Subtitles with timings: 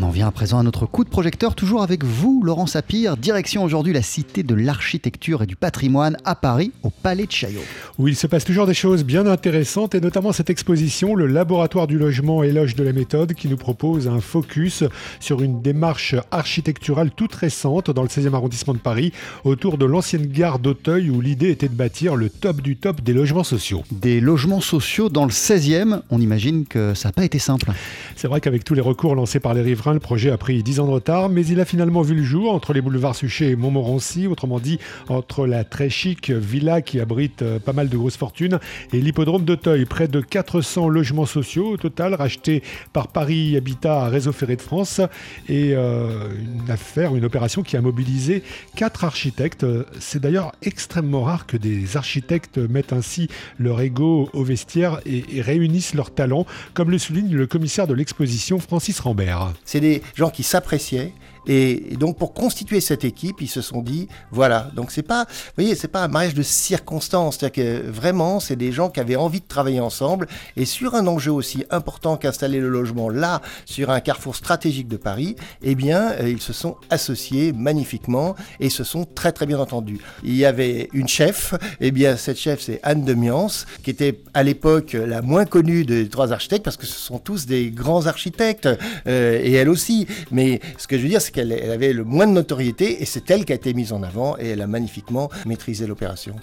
[0.00, 3.18] On en vient à présent à notre coup de projecteur, toujours avec vous, Laurent Sapir.
[3.18, 7.60] Direction aujourd'hui la Cité de l'Architecture et du Patrimoine à Paris, au Palais de Chaillot.
[7.98, 11.86] Où il se passe toujours des choses bien intéressantes, et notamment cette exposition, le Laboratoire
[11.86, 14.84] du logement éloge de la méthode, qui nous propose un focus
[15.20, 19.12] sur une démarche architecturale toute récente dans le 16e arrondissement de Paris,
[19.44, 23.12] autour de l'ancienne gare d'Auteuil, où l'idée était de bâtir le top du top des
[23.12, 23.82] logements sociaux.
[23.90, 27.70] Des logements sociaux dans le 16e, on imagine que ça n'a pas été simple.
[28.16, 30.80] C'est vrai qu'avec tous les recours lancés par les rives le projet a pris 10
[30.80, 33.56] ans de retard, mais il a finalement vu le jour entre les boulevards Suchet et
[33.56, 38.16] Montmorency, autrement dit entre la très chic villa qui abrite euh, pas mal de grosses
[38.16, 38.58] fortunes
[38.92, 39.84] et l'hippodrome d'Auteuil.
[39.84, 44.62] Près de 400 logements sociaux au total rachetés par Paris Habitat à Réseau Ferré de
[44.62, 45.00] France
[45.48, 46.28] et euh,
[46.64, 48.42] une affaire, une opération qui a mobilisé
[48.76, 49.66] quatre architectes.
[49.98, 55.40] C'est d'ailleurs extrêmement rare que des architectes mettent ainsi leur ego au vestiaire et, et
[55.40, 60.30] réunissent leurs talents, comme le souligne le commissaire de l'exposition Francis Rambert c'est des gens
[60.30, 61.12] qui s'appréciaient
[61.46, 64.70] et, donc pour constituer cette équipe, ils se sont dit voilà.
[64.74, 68.56] Donc c'est pas, vous voyez, c'est pas un mariage de circonstances, c'est-à-dire que vraiment c'est
[68.56, 72.60] des gens qui avaient envie de travailler ensemble et sur un enjeu aussi important qu'installer
[72.60, 76.76] le logement là, sur un carrefour stratégique de Paris, eh bien euh, ils se sont
[76.90, 80.00] associés magnifiquement et se sont très très bien entendus.
[80.24, 84.20] Il y avait une chef, eh bien cette chef c'est Anne de Miance, qui était
[84.34, 88.06] à l'époque la moins connue des trois architectes parce que ce sont tous des grands
[88.06, 88.68] architectes
[89.06, 90.06] euh, et elle aussi.
[90.30, 93.30] Mais ce que je veux dire, c'est qu'elle avait le moins de notoriété et c'est
[93.30, 96.34] elle qui a été mise en avant et elle a magnifiquement maîtrisé l'opération.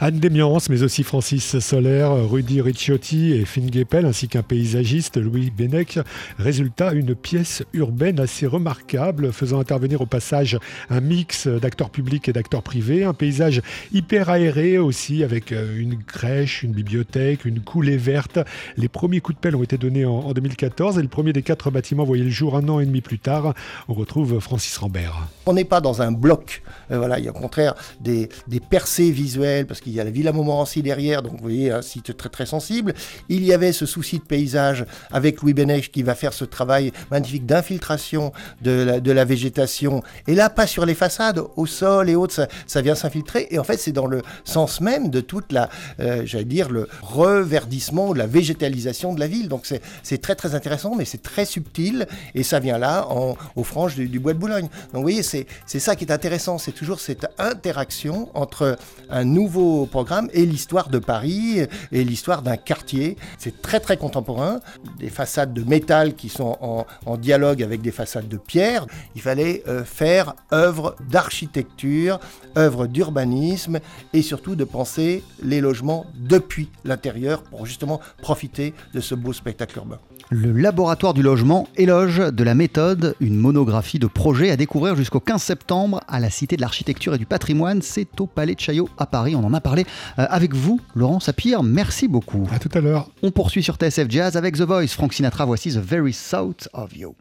[0.00, 5.50] Anne Demiance, mais aussi Francis Solaire, Rudy Ricciotti et Finn Geppel, ainsi qu'un paysagiste, Louis
[5.50, 5.98] Benec.
[6.38, 10.58] Résultat, une pièce urbaine assez remarquable, faisant intervenir au passage
[10.90, 16.02] un mix d'acteurs publics et d'acteurs privés, un paysage hyper aéré aussi, avec euh, une
[16.02, 18.38] crèche, une bibliothèque, une coulée verte.
[18.76, 21.70] Les premiers coups de pelle ont été donnés en 2014 et le premier des quatre
[21.70, 23.54] bâtiments voyait le jour un an et demi plus tard.
[23.88, 25.28] On retrouve Francis Rambert.
[25.46, 26.62] On n'est pas dans un bloc.
[26.90, 28.28] Euh, voilà, il y a au contraire des,
[28.68, 32.16] percées visuelles, parce qu'il y a la Villa Montmorency derrière, donc vous voyez, un site
[32.16, 32.94] très très sensible.
[33.28, 36.92] Il y avait ce souci de paysage avec Louis Benech qui va faire ce travail
[37.10, 40.02] magnifique d'infiltration de la, végétation.
[40.26, 43.48] Et là, pas sur les façades, au sol et autres, ça, vient s'infiltrer.
[43.50, 45.68] Et en fait, c'est dans le sens même de toute la,
[46.00, 49.48] euh, j'allais dire, le reverdissement, la végétalisation de la ville.
[49.48, 49.66] Donc
[50.02, 52.06] c'est très très intéressant, mais c'est très subtil.
[52.34, 53.08] Et ça vient là,
[53.56, 54.68] aux franges du bois de Boulogne.
[54.92, 58.76] Donc vous voyez, c'est ça qui est intéressant, c'est toujours cette interaction entre
[59.10, 61.60] un nouveau programme et l'histoire de Paris
[61.92, 63.16] et l'histoire d'un quartier.
[63.38, 64.60] C'est très très contemporain,
[64.98, 68.86] des façades de métal qui sont en, dialogue avec des façades de pierre.
[69.16, 72.20] Il fallait euh, faire œuvre d'architecture,
[72.56, 73.80] œuvre d'urbanisme
[74.12, 79.78] et surtout de penser les logements depuis l'intérieur pour justement profiter de ce beau spectacle
[79.78, 79.98] urbain.
[80.30, 85.20] Le laboratoire du logement éloge de la méthode, une monographie de projet à découvrir jusqu'au
[85.20, 87.82] 15 septembre à la Cité de l'Architecture et du Patrimoine.
[87.82, 89.34] C'est au Palais de Chaillot à Paris.
[89.36, 89.84] On en a parlé
[90.18, 91.62] euh, avec vous, Laurent Sapir.
[91.62, 92.48] Merci beaucoup.
[92.52, 93.10] À tout à l'heure.
[93.22, 94.88] On poursuit sur TSF Jazz avec The Voice.
[94.88, 97.14] Frank Sinatra, voici The Very South of You.